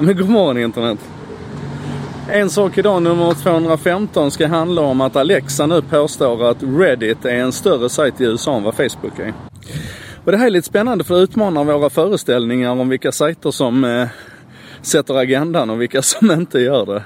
Men 0.00 0.16
god 0.16 0.28
morgon 0.28 0.58
internet. 0.58 0.98
En 2.30 2.50
sak 2.50 2.78
idag, 2.78 3.02
nummer 3.02 3.34
215, 3.34 4.30
ska 4.30 4.46
handla 4.46 4.82
om 4.82 5.00
att 5.00 5.16
Alexa 5.16 5.66
nu 5.66 5.82
påstår 5.82 6.50
att 6.50 6.56
Reddit 6.60 7.24
är 7.24 7.34
en 7.34 7.52
större 7.52 7.88
sajt 7.88 8.20
i 8.20 8.24
USA 8.24 8.56
än 8.56 8.62
vad 8.62 8.74
Facebook 8.74 9.18
är. 9.18 9.34
Och 10.24 10.32
det 10.32 10.38
här 10.38 10.46
är 10.46 10.50
lite 10.50 10.66
spännande 10.66 11.04
för 11.04 11.14
det 11.14 11.20
utmanar 11.20 11.64
våra 11.64 11.90
föreställningar 11.90 12.70
om 12.70 12.88
vilka 12.88 13.12
sajter 13.12 13.50
som 13.50 13.84
eh, 13.84 14.08
sätter 14.82 15.14
agendan 15.14 15.70
och 15.70 15.80
vilka 15.80 16.02
som 16.02 16.30
inte 16.30 16.60
gör 16.60 16.86
det. 16.86 17.02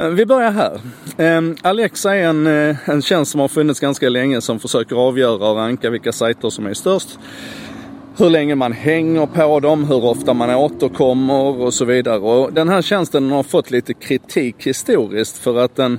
Eh, 0.00 0.08
vi 0.08 0.26
börjar 0.26 0.50
här. 0.50 0.80
Ehm, 1.16 1.56
Alexa 1.62 2.16
är 2.16 2.22
en, 2.22 2.46
eh, 2.46 2.76
en 2.84 3.02
tjänst 3.02 3.30
som 3.32 3.40
har 3.40 3.48
funnits 3.48 3.80
ganska 3.80 4.08
länge 4.08 4.40
som 4.40 4.60
försöker 4.60 4.96
avgöra 4.96 5.48
och 5.48 5.56
ranka 5.56 5.90
vilka 5.90 6.12
sajter 6.12 6.50
som 6.50 6.66
är 6.66 6.74
störst 6.74 7.18
hur 8.18 8.30
länge 8.30 8.54
man 8.54 8.72
hänger 8.72 9.26
på 9.26 9.60
dem, 9.60 9.84
hur 9.84 10.04
ofta 10.04 10.34
man 10.34 10.50
återkommer 10.50 11.60
och 11.60 11.74
så 11.74 11.84
vidare. 11.84 12.18
Och 12.18 12.52
den 12.52 12.68
här 12.68 12.82
tjänsten 12.82 13.30
har 13.30 13.42
fått 13.42 13.70
lite 13.70 13.94
kritik 13.94 14.66
historiskt 14.66 15.38
för 15.38 15.58
att 15.58 15.76
den, 15.76 15.98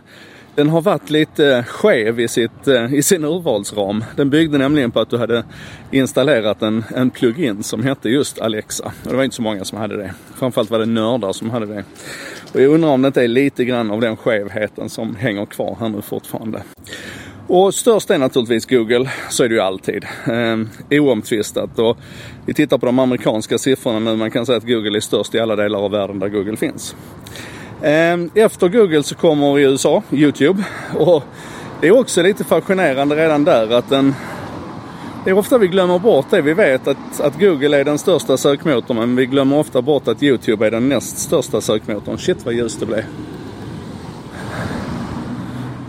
den 0.55 0.69
har 0.69 0.81
varit 0.81 1.09
lite 1.09 1.63
skev 1.67 2.19
i, 2.19 2.27
sitt, 2.27 2.67
eh, 2.67 2.93
i 2.93 3.03
sin 3.03 3.25
urvalsram. 3.25 4.03
Den 4.15 4.29
byggde 4.29 4.57
nämligen 4.57 4.91
på 4.91 4.99
att 4.99 5.09
du 5.09 5.17
hade 5.17 5.43
installerat 5.91 6.61
en, 6.61 6.83
en 6.95 7.09
plugin 7.09 7.63
som 7.63 7.83
hette 7.83 8.09
just 8.09 8.41
Alexa. 8.41 8.85
Och 9.03 9.09
det 9.09 9.15
var 9.15 9.23
inte 9.23 9.35
så 9.35 9.41
många 9.41 9.65
som 9.65 9.77
hade 9.77 9.97
det. 9.97 10.13
Framförallt 10.35 10.71
var 10.71 10.79
det 10.79 10.85
nördar 10.85 11.33
som 11.33 11.49
hade 11.49 11.65
det. 11.65 11.83
Och 12.53 12.61
jag 12.61 12.71
undrar 12.71 12.89
om 12.89 13.01
det 13.01 13.07
inte 13.07 13.23
är 13.23 13.27
lite 13.27 13.65
grann 13.65 13.91
av 13.91 14.01
den 14.01 14.17
skevheten 14.17 14.89
som 14.89 15.15
hänger 15.15 15.45
kvar 15.45 15.77
här 15.79 15.89
nu 15.89 16.01
fortfarande. 16.01 16.63
Och 17.47 17.73
störst 17.73 18.09
är 18.09 18.17
naturligtvis 18.17 18.65
Google, 18.65 19.09
så 19.29 19.43
är 19.43 19.49
det 19.49 19.55
ju 19.55 19.61
alltid. 19.61 20.05
Eh, 20.25 21.01
oomtvistat. 21.01 21.79
Och 21.79 21.97
vi 22.45 22.53
tittar 22.53 22.77
på 22.77 22.85
de 22.85 22.99
amerikanska 22.99 23.57
siffrorna 23.57 23.99
nu, 23.99 24.15
man 24.15 24.31
kan 24.31 24.45
säga 24.45 24.57
att 24.57 24.67
Google 24.67 24.97
är 24.97 25.01
störst 25.01 25.35
i 25.35 25.39
alla 25.39 25.55
delar 25.55 25.79
av 25.79 25.91
världen 25.91 26.19
där 26.19 26.29
Google 26.29 26.57
finns. 26.57 26.95
Eh, 27.81 28.43
efter 28.43 28.69
Google 28.69 29.03
så 29.03 29.15
kommer 29.15 29.59
i 29.59 29.63
USA 29.63 30.03
YouTube. 30.11 30.63
Och 30.97 31.23
det 31.81 31.87
är 31.87 31.91
också 31.91 32.21
lite 32.21 32.43
fascinerande 32.43 33.15
redan 33.15 33.43
där 33.43 33.71
att 33.71 33.89
den 33.89 34.15
det 35.23 35.29
är 35.29 35.37
ofta 35.37 35.57
vi 35.57 35.67
glömmer 35.67 35.99
bort 35.99 36.25
det. 36.29 36.41
Vi 36.41 36.53
vet 36.53 36.87
att, 36.87 37.21
att 37.21 37.39
Google 37.39 37.79
är 37.79 37.83
den 37.83 37.97
största 37.97 38.37
sökmotorn 38.37 38.97
men 38.97 39.15
vi 39.15 39.25
glömmer 39.25 39.57
ofta 39.57 39.81
bort 39.81 40.07
att 40.07 40.23
YouTube 40.23 40.67
är 40.67 40.71
den 40.71 40.89
näst 40.89 41.17
största 41.17 41.61
sökmotorn. 41.61 42.17
Shit 42.17 42.45
vad 42.45 42.53
ljust 42.53 42.79
det 42.79 42.85
blev. 42.85 43.03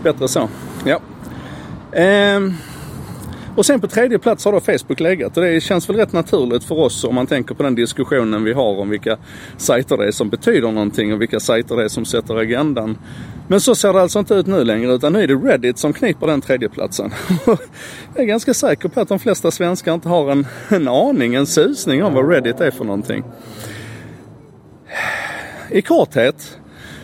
Bättre 0.03 0.27
så. 0.27 0.49
Ja. 0.85 0.99
Ehm, 1.95 2.53
och 3.55 3.65
sen 3.65 3.79
på 3.79 3.87
tredje 3.87 4.19
plats 4.19 4.45
har 4.45 4.51
då 4.51 4.59
Facebook 4.59 4.99
legat 4.99 5.37
och 5.37 5.43
det 5.43 5.61
känns 5.61 5.89
väl 5.89 5.95
rätt 5.95 6.13
naturligt 6.13 6.63
för 6.63 6.75
oss 6.75 7.03
om 7.03 7.15
man 7.15 7.27
tänker 7.27 7.55
på 7.55 7.63
den 7.63 7.75
diskussionen 7.75 8.43
vi 8.43 8.53
har 8.53 8.79
om 8.79 8.89
vilka 8.89 9.17
sajter 9.57 9.97
det 9.97 10.07
är 10.07 10.11
som 10.11 10.29
betyder 10.29 10.71
någonting 10.71 11.13
och 11.13 11.21
vilka 11.21 11.39
sajter 11.39 11.75
det 11.75 11.83
är 11.83 11.87
som 11.87 12.05
sätter 12.05 12.35
agendan. 12.35 12.97
Men 13.47 13.61
så 13.61 13.75
ser 13.75 13.93
det 13.93 14.01
alltså 14.01 14.19
inte 14.19 14.33
ut 14.33 14.47
nu 14.47 14.63
längre 14.63 14.93
utan 14.93 15.13
nu 15.13 15.23
är 15.23 15.27
det 15.27 15.35
Reddit 15.35 15.77
som 15.77 15.93
kniper 15.93 16.27
den 16.27 16.41
tredjeplatsen. 16.41 17.11
Jag 18.15 18.23
är 18.23 18.25
ganska 18.25 18.53
säker 18.53 18.89
på 18.89 19.01
att 19.01 19.07
de 19.07 19.19
flesta 19.19 19.51
svenskar 19.51 19.93
inte 19.93 20.09
har 20.09 20.31
en, 20.31 20.47
en 20.69 20.87
aning, 20.87 21.35
en 21.35 21.45
susning 21.45 22.03
om 22.03 22.13
vad 22.13 22.29
Reddit 22.29 22.61
är 22.61 22.71
för 22.71 22.85
någonting. 22.85 23.23
I 25.71 25.81
korthet, 25.81 26.57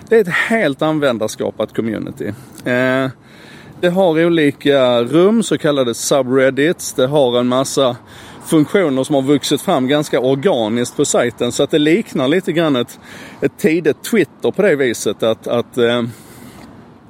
det 0.10 0.16
är 0.16 0.22
ett 0.22 0.28
helt 0.28 0.82
användarskapat 0.82 1.76
community. 1.76 2.34
Eh, 2.66 3.08
det 3.82 3.90
har 3.90 4.26
olika 4.26 5.04
rum, 5.04 5.44
så 5.44 5.58
kallade 5.58 5.94
subreddits. 5.94 6.94
Det 6.94 7.08
har 7.08 7.40
en 7.40 7.48
massa 7.48 7.96
funktioner 8.46 9.04
som 9.04 9.16
har 9.16 9.22
vuxit 9.22 9.62
fram 9.62 9.88
ganska 9.88 10.20
organiskt 10.20 10.98
på 10.98 11.06
sajten. 11.06 11.52
Så 11.52 11.64
att 11.64 11.72
det 11.72 11.80
liknar 11.80 12.28
lite 12.28 12.52
grann 12.52 12.76
ett, 12.76 13.00
ett 13.42 13.58
tidigt 13.58 14.04
Twitter 14.04 14.52
på 14.52 14.62
det 14.62 14.76
viset. 14.76 15.24
Att, 15.24 15.48
att, 15.48 15.78
eh, 15.78 16.04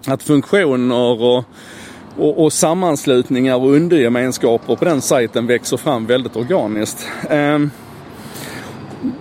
att 0.08 0.23
funktioner 0.23 0.95
och, 0.95 1.45
och, 2.17 2.44
och, 2.44 2.53
sammanslutningar 2.53 3.55
och 3.55 3.71
undergemenskaper 3.71 4.76
på 4.76 4.86
den 4.86 5.02
sajten 5.02 5.48
växer 5.48 5.77
fram 5.77 6.05
väldigt 6.05 6.36
organiskt. 6.36 7.08
Eh, 7.30 7.59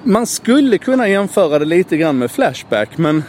man 0.03 0.27
skulle 0.27 0.79
kunna 0.79 1.09
jämföra 1.09 1.59
det 1.59 1.65
lite 1.65 1.97
grann 1.97 2.19
med 2.19 2.31
Flashback 2.31 2.99
men 2.99 3.23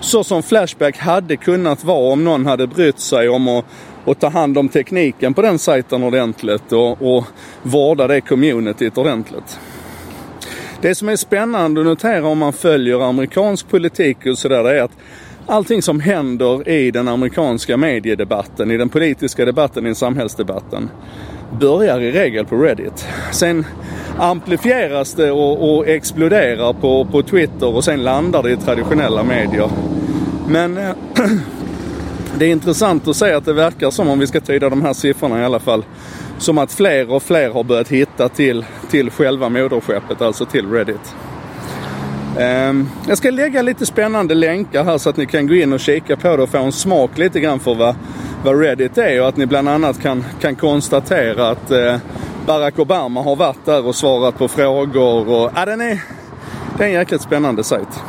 så 0.00 0.24
som 0.24 0.42
Flashback 0.42 0.96
hade 0.96 1.36
kunnat 1.36 1.84
vara 1.84 2.12
om 2.12 2.24
någon 2.24 2.46
hade 2.46 2.66
brytt 2.66 3.00
sig 3.00 3.28
om 3.28 3.48
att 3.48 3.64
och 4.04 4.18
ta 4.18 4.28
hand 4.28 4.58
om 4.58 4.68
tekniken 4.68 5.34
på 5.34 5.42
den 5.42 5.58
sajten 5.58 6.02
ordentligt 6.02 6.72
och, 6.72 7.16
och 7.16 7.24
vårda 7.62 8.06
det 8.06 8.20
communityt 8.20 8.98
ordentligt. 8.98 9.58
Det 10.80 10.94
som 10.94 11.08
är 11.08 11.16
spännande 11.16 11.80
att 11.80 11.86
notera 11.86 12.26
om 12.26 12.38
man 12.38 12.52
följer 12.52 13.08
amerikansk 13.08 13.68
politik 13.68 14.26
och 14.26 14.38
sådär 14.38 14.64
är 14.64 14.82
att 14.82 14.96
allting 15.46 15.82
som 15.82 16.00
händer 16.00 16.68
i 16.68 16.90
den 16.90 17.08
amerikanska 17.08 17.76
mediedebatten, 17.76 18.70
i 18.70 18.76
den 18.76 18.88
politiska 18.88 19.44
debatten, 19.44 19.86
i 19.86 19.94
samhällsdebatten 19.94 20.90
börjar 21.58 22.00
i 22.00 22.12
regel 22.12 22.46
på 22.46 22.56
Reddit. 22.56 23.06
Sen 23.32 23.66
amplifieras 24.18 25.14
det 25.14 25.30
och, 25.30 25.76
och 25.76 25.88
exploderar 25.88 26.72
på, 26.72 27.04
på 27.04 27.22
Twitter 27.22 27.74
och 27.74 27.84
sen 27.84 28.02
landar 28.02 28.42
det 28.42 28.50
i 28.50 28.56
traditionella 28.56 29.22
medier. 29.22 29.70
Men 30.48 30.78
eh, 30.78 30.90
det 32.38 32.46
är 32.46 32.50
intressant 32.50 33.08
att 33.08 33.16
se 33.16 33.32
att 33.32 33.44
det 33.44 33.52
verkar 33.52 33.90
som, 33.90 34.08
om 34.08 34.18
vi 34.18 34.26
ska 34.26 34.40
tyda 34.40 34.70
de 34.70 34.82
här 34.82 34.92
siffrorna 34.92 35.40
i 35.40 35.44
alla 35.44 35.60
fall, 35.60 35.84
som 36.38 36.58
att 36.58 36.72
fler 36.72 37.10
och 37.10 37.22
fler 37.22 37.50
har 37.50 37.64
börjat 37.64 37.88
hitta 37.88 38.28
till, 38.28 38.64
till 38.90 39.10
själva 39.10 39.48
moderskeppet, 39.48 40.22
alltså 40.22 40.44
till 40.44 40.70
Reddit. 40.70 41.14
Um, 42.38 42.88
jag 43.08 43.18
ska 43.18 43.30
lägga 43.30 43.62
lite 43.62 43.86
spännande 43.86 44.34
länkar 44.34 44.84
här 44.84 44.98
så 44.98 45.10
att 45.10 45.16
ni 45.16 45.26
kan 45.26 45.46
gå 45.46 45.54
in 45.54 45.72
och 45.72 45.80
kika 45.80 46.16
på 46.16 46.36
det 46.36 46.42
och 46.42 46.48
få 46.48 46.58
en 46.58 46.72
smak 46.72 47.18
lite 47.18 47.40
grann 47.40 47.60
för 47.60 47.74
vad, 47.74 47.94
vad 48.44 48.60
Reddit 48.60 48.98
är 48.98 49.20
och 49.20 49.28
att 49.28 49.36
ni 49.36 49.46
bland 49.46 49.68
annat 49.68 50.02
kan, 50.02 50.24
kan 50.40 50.56
konstatera 50.56 51.48
att 51.48 51.70
eh, 51.70 51.96
Barack 52.46 52.78
Obama 52.78 53.22
har 53.22 53.36
varit 53.36 53.64
där 53.64 53.86
och 53.86 53.94
svarat 53.94 54.38
på 54.38 54.48
frågor. 54.48 55.28
Och, 55.28 55.50
ja, 55.56 55.64
den 55.64 55.80
är, 55.80 56.02
det 56.78 56.84
är 56.84 56.88
en 56.88 56.94
jäkligt 56.94 57.22
spännande 57.22 57.64
sajt. 57.64 58.00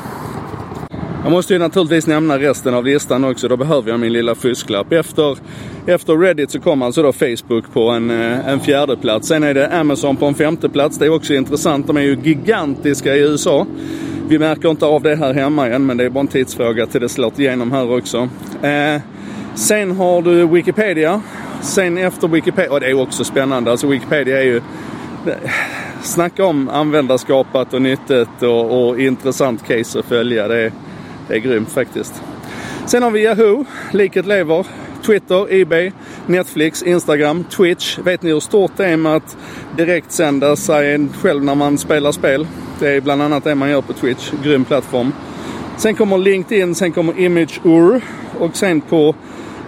Jag 1.23 1.31
måste 1.31 1.53
ju 1.53 1.59
naturligtvis 1.59 2.07
nämna 2.07 2.39
resten 2.39 2.73
av 2.73 2.85
listan 2.85 3.23
också. 3.23 3.47
Då 3.47 3.57
behöver 3.57 3.91
jag 3.91 3.99
min 3.99 4.13
lilla 4.13 4.35
fusklapp. 4.35 4.91
Efter, 4.91 5.37
efter 5.85 6.17
Reddit 6.17 6.51
så 6.51 6.59
kommer 6.59 6.85
alltså 6.85 7.03
då 7.03 7.11
Facebook 7.11 7.73
på 7.73 7.89
en, 7.89 8.11
eh, 8.11 8.47
en 8.47 8.59
fjärde 8.59 8.97
plats. 8.97 9.27
Sen 9.27 9.43
är 9.43 9.53
det 9.53 9.79
Amazon 9.79 10.17
på 10.17 10.25
en 10.25 10.35
femte 10.35 10.69
plats. 10.69 10.97
Det 10.97 11.05
är 11.05 11.13
också 11.13 11.33
intressant. 11.33 11.87
De 11.87 11.97
är 11.97 12.01
ju 12.01 12.17
gigantiska 12.23 13.15
i 13.15 13.19
USA. 13.19 13.65
Vi 14.27 14.39
märker 14.39 14.69
inte 14.69 14.85
av 14.85 15.01
det 15.01 15.15
här 15.15 15.33
hemma 15.33 15.67
än, 15.67 15.85
men 15.85 15.97
det 15.97 16.03
är 16.03 16.09
bara 16.09 16.19
en 16.19 16.27
tidsfråga 16.27 16.85
till 16.85 17.01
det 17.01 17.09
slår 17.09 17.41
igenom 17.41 17.71
här 17.71 17.97
också. 17.97 18.29
Eh, 18.61 19.01
sen 19.55 19.91
har 19.91 20.21
du 20.21 20.47
Wikipedia. 20.47 21.21
Sen 21.61 21.97
efter 21.97 22.27
Wikipedia, 22.27 22.71
och 22.71 22.79
det 22.79 22.89
är 22.89 23.01
också 23.01 23.23
spännande, 23.23 23.71
alltså 23.71 23.87
Wikipedia 23.87 24.39
är 24.39 24.45
ju 24.45 24.61
Snacka 26.01 26.45
om 26.45 26.69
användarskapat 26.69 27.73
och 27.73 27.81
nyttigt 27.81 28.43
och, 28.43 28.87
och 28.87 28.99
intressant 28.99 29.67
case 29.67 29.99
att 29.99 30.05
följa. 30.05 30.47
Det 30.47 30.57
är, 30.57 30.71
det 31.27 31.33
är 31.33 31.39
grymt 31.39 31.71
faktiskt. 31.71 32.23
Sen 32.85 33.03
har 33.03 33.11
vi 33.11 33.23
Yahoo, 33.23 33.65
liket 33.91 34.25
lever. 34.25 34.65
Twitter, 35.05 35.53
Ebay, 35.53 35.91
Netflix, 36.25 36.83
Instagram, 36.83 37.43
Twitch. 37.43 37.97
Vet 37.97 38.21
ni 38.21 38.29
hur 38.29 38.39
stort 38.39 38.71
det 38.77 38.85
är 38.85 38.97
med 38.97 39.15
att 39.15 39.37
direktsända 39.77 40.55
sig 40.55 41.07
själv 41.21 41.43
när 41.43 41.55
man 41.55 41.77
spelar 41.77 42.11
spel? 42.11 42.47
Det 42.79 42.89
är 42.89 43.01
bland 43.01 43.21
annat 43.21 43.43
det 43.43 43.55
man 43.55 43.69
gör 43.69 43.81
på 43.81 43.93
Twitch. 43.93 44.31
Grym 44.43 44.65
plattform. 44.65 45.11
Sen 45.81 45.95
kommer 45.95 46.17
LinkedIn, 46.17 46.75
sen 46.75 46.91
kommer 46.91 47.19
ImageUr 47.19 48.01
och 48.39 48.55
sen 48.55 48.81
på, 48.81 49.15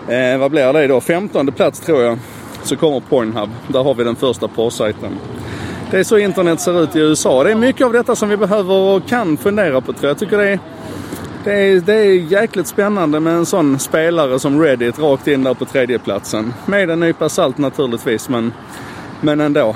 eh, 0.08 0.38
vad 0.38 0.52
blir 0.52 0.74
det 0.74 0.88
då, 0.88 1.02
15 1.02 1.52
plats 1.52 1.80
tror 1.80 2.02
jag, 2.02 2.18
så 2.64 2.76
kommer 2.76 3.00
Pornhub. 3.00 3.50
Där 3.68 3.84
har 3.84 3.94
vi 3.94 4.04
den 4.04 4.16
första 4.16 4.48
porrsajten. 4.48 5.12
Det 5.92 6.00
är 6.00 6.04
så 6.04 6.18
internet 6.18 6.60
ser 6.60 6.84
ut 6.84 6.96
i 6.96 7.00
USA. 7.00 7.44
Det 7.44 7.52
är 7.52 7.56
mycket 7.56 7.86
av 7.86 7.94
detta 7.94 8.16
som 8.16 8.30
vi 8.30 8.38
behöver 8.38 8.74
och 8.74 9.08
kan 9.08 9.38
fundera 9.38 9.82
på 9.82 9.94
tror 9.94 9.98
jag. 10.02 10.10
Jag 10.10 10.18
tycker 10.18 10.38
det 10.38 10.50
är 10.50 10.60
det 11.44 11.54
är, 11.54 11.82
det 11.82 11.94
är 11.94 12.14
jäkligt 12.14 12.68
spännande 12.68 13.20
med 13.20 13.34
en 13.34 13.46
sån 13.46 13.80
spelare 13.80 14.40
som 14.40 14.62
Reddit 14.62 15.00
rakt 15.00 15.28
in 15.28 15.44
där 15.44 15.54
på 15.54 15.66
tredjeplatsen. 15.66 16.54
Med 16.66 16.90
en 16.90 17.00
nypa 17.00 17.30
salt 17.30 17.58
naturligtvis, 17.58 18.30
men, 18.30 18.54
men 19.22 19.42
ändå. 19.42 19.76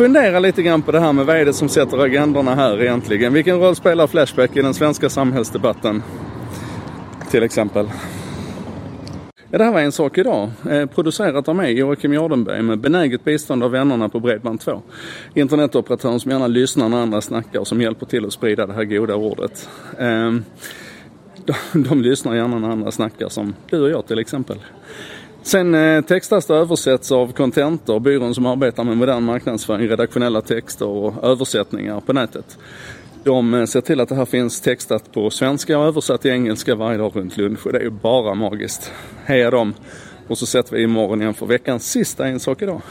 Fundera 0.00 0.40
lite 0.40 0.62
grann 0.62 0.82
på 0.82 0.92
det 0.92 1.00
här 1.00 1.12
med 1.12 1.26
vad 1.26 1.36
är 1.36 1.44
det 1.44 1.52
som 1.52 1.68
sätter 1.68 1.98
agendorna 1.98 2.54
här 2.54 2.82
egentligen? 2.82 3.32
Vilken 3.32 3.60
roll 3.60 3.76
spelar 3.76 4.06
Flashback 4.06 4.56
i 4.56 4.62
den 4.62 4.74
svenska 4.74 5.08
samhällsdebatten? 5.08 6.02
Till 7.30 7.42
exempel. 7.42 7.90
Ja, 9.50 9.58
det 9.58 9.64
här 9.64 9.72
var 9.72 9.80
En 9.80 9.92
sak 9.92 10.18
idag. 10.18 10.50
Eh, 10.70 10.86
producerat 10.86 11.48
av 11.48 11.56
mig, 11.56 11.72
Joakim 11.72 12.12
Jardenberg, 12.12 12.62
med 12.62 12.78
benäget 12.78 13.24
bistånd 13.24 13.64
av 13.64 13.70
vännerna 13.70 14.08
på 14.08 14.20
Bredband2. 14.20 14.80
Internetoperatören 15.34 16.20
som 16.20 16.30
gärna 16.30 16.46
lyssnar 16.46 16.88
när 16.88 17.02
andra 17.02 17.20
snackar 17.20 17.60
och 17.60 17.66
som 17.66 17.80
hjälper 17.80 18.06
till 18.06 18.26
att 18.26 18.32
sprida 18.32 18.66
det 18.66 18.72
här 18.72 18.84
goda 18.84 19.14
ordet. 19.14 19.68
Eh, 19.98 20.34
de, 21.44 21.54
de 21.72 22.02
lyssnar 22.02 22.34
gärna 22.34 22.58
när 22.58 22.70
andra 22.70 22.90
snackar, 22.90 23.28
som 23.28 23.54
du 23.70 23.80
och 23.80 23.90
jag 23.90 24.06
till 24.06 24.18
exempel. 24.18 24.58
Sen 25.42 25.74
eh, 25.74 26.00
textas 26.00 26.06
textas 26.08 26.50
och 26.50 26.56
översätts 26.56 27.12
av 27.12 27.32
Contentor, 27.32 28.00
byrån 28.00 28.34
som 28.34 28.46
arbetar 28.46 28.84
med 28.84 28.96
modern 28.96 29.22
marknadsföring, 29.22 29.88
redaktionella 29.88 30.40
texter 30.40 30.86
och 30.86 31.24
översättningar 31.24 32.00
på 32.00 32.12
nätet. 32.12 32.58
De 33.24 33.54
eh, 33.54 33.64
ser 33.64 33.80
till 33.80 34.00
att 34.00 34.08
det 34.08 34.14
här 34.14 34.24
finns 34.24 34.60
textat 34.60 35.12
på 35.12 35.30
svenska 35.30 35.78
och 35.78 35.84
översatt 35.84 36.22
till 36.22 36.30
engelska 36.30 36.74
varje 36.74 36.98
dag 36.98 37.16
runt 37.16 37.36
lunch 37.36 37.66
och 37.66 37.72
det 37.72 37.78
är 37.78 37.82
ju 37.82 37.90
bara 37.90 38.34
magiskt. 38.34 38.92
Heja 39.24 39.50
dem! 39.50 39.74
Och 40.28 40.38
så 40.38 40.46
sätter 40.46 40.76
vi 40.76 40.82
imorgon 40.82 41.22
igen 41.22 41.34
för 41.34 41.46
veckans 41.46 41.90
sista 41.90 42.28
En 42.28 42.40
sak 42.40 42.62
idag. 42.62 42.82